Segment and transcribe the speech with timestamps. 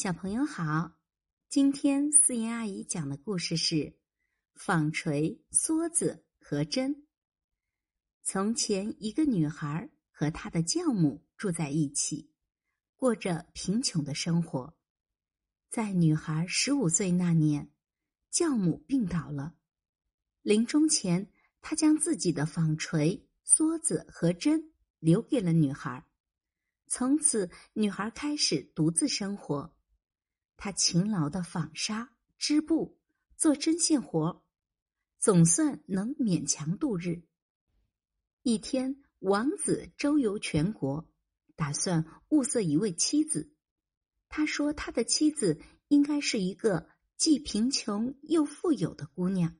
[0.00, 0.92] 小朋友好，
[1.48, 3.98] 今天思妍阿姨讲的故事是
[4.54, 7.04] 纺锤、梭子和针。
[8.22, 12.30] 从前，一个女孩和她的教母住在一起，
[12.94, 14.72] 过着贫穷的生活。
[15.68, 17.68] 在女孩十五岁那年，
[18.30, 19.56] 教母病倒了。
[20.42, 21.28] 临终前，
[21.60, 24.62] 她将自己的纺锤、梭子和针
[25.00, 26.06] 留给了女孩。
[26.86, 29.74] 从此，女孩开始独自生活。
[30.58, 32.98] 他勤劳的纺纱、织布、
[33.36, 34.42] 做针线活，
[35.18, 37.22] 总算能勉强度日。
[38.42, 41.08] 一天，王子周游全国，
[41.54, 43.52] 打算物色一位妻子。
[44.28, 49.56] 他说，他的妻子应该是一个既贫穷又富有的姑娘。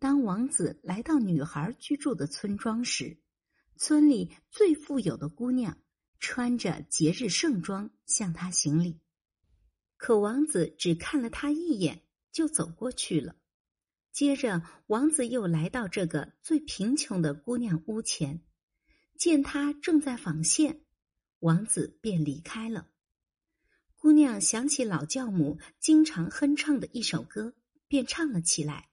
[0.00, 3.20] 当王子来到女孩居住的村庄时，
[3.76, 5.78] 村里最富有的姑娘
[6.18, 8.98] 穿着节日盛装向他行礼。
[9.98, 12.02] 可王子只看了他一眼，
[12.32, 13.34] 就走过去了。
[14.12, 18.40] 接着，王子又来到这个最贫穷的姑娘屋前，
[19.18, 20.80] 见她正在纺线，
[21.40, 22.88] 王子便离开了。
[23.96, 27.54] 姑娘想起老教母经常哼唱的一首歌，
[27.86, 28.88] 便唱了起来：“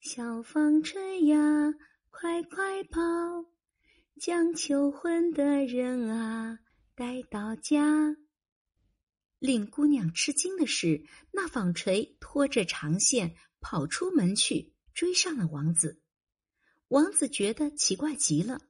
[0.00, 1.74] 小纺锤呀，
[2.10, 3.00] 快快跑，
[4.18, 6.58] 将求婚的人啊
[6.94, 8.16] 带到家。”
[9.38, 16.02] 令姑娘吃惊的是，那纺锤拖着长线跑出门去，追上了王子。
[16.88, 18.60] 王子觉得奇怪极了，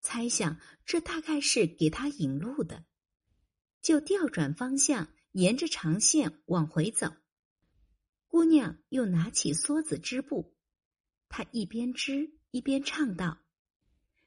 [0.00, 2.84] 猜想这大概是给他引路的，
[3.82, 7.12] 就调转方向，沿着长线往回走。
[8.26, 10.54] 姑娘又拿起梭子织布，
[11.28, 13.40] 她一边织一边唱道：“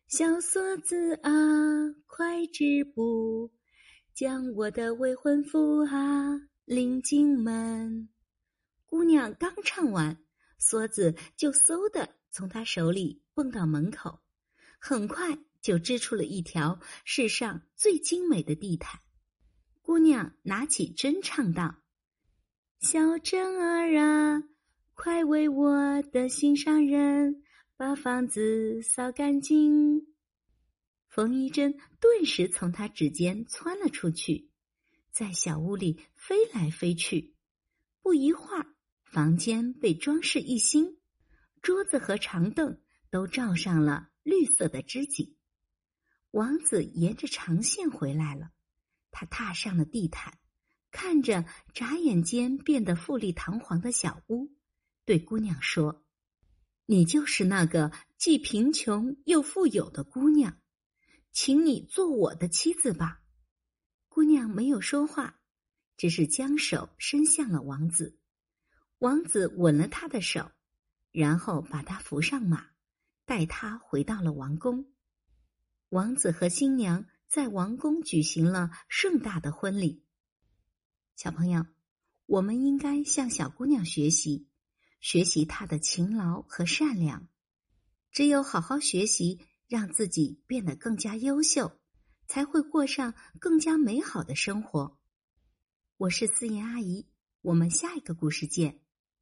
[0.09, 1.31] 小梭子啊，
[2.05, 3.51] 快织布。”
[4.13, 8.09] 将我的未婚夫啊领进门。
[8.85, 10.17] 姑娘刚唱完，
[10.59, 14.19] 梭子就嗖的从她手里蹦到门口，
[14.79, 18.99] 很快就织出了一条世上最精美的地毯。
[19.81, 21.81] 姑娘拿起针唱道
[22.79, 24.43] ：“小针儿啊，
[24.93, 27.43] 快为我的心上人
[27.77, 30.07] 把房子扫干净。”
[31.11, 34.49] 缝衣针顿时从他指尖窜了出去，
[35.11, 37.35] 在小屋里飞来飞去。
[38.01, 38.65] 不一会儿，
[39.03, 40.97] 房间被装饰一新，
[41.61, 42.79] 桌子和长凳
[43.09, 45.35] 都罩上了绿色的织锦。
[46.31, 48.51] 王子沿着长线回来了，
[49.11, 50.39] 他踏上了地毯，
[50.91, 51.43] 看着
[51.73, 54.49] 眨眼间变得富丽堂皇的小屋，
[55.03, 56.05] 对姑娘说
[56.87, 60.57] ：“你就是那个既贫穷又富有的姑娘。”
[61.31, 63.21] 请你做我的妻子吧。
[64.09, 65.39] 姑娘没有说话，
[65.95, 68.19] 只是将手伸向了王子。
[68.99, 70.51] 王子吻了她的手，
[71.11, 72.67] 然后把她扶上马，
[73.25, 74.91] 带她回到了王宫。
[75.89, 80.05] 王子和新娘在王宫举行了盛大的婚礼。
[81.15, 81.65] 小朋友，
[82.25, 84.47] 我们应该向小姑娘学习，
[84.99, 87.27] 学习她的勤劳和善良。
[88.11, 89.39] 只有好好学习。
[89.71, 91.79] 让自己变得更加优秀，
[92.27, 94.99] 才会过上更加美好的生活。
[95.95, 97.07] 我是思妍阿姨，
[97.41, 98.80] 我们下一个故事见。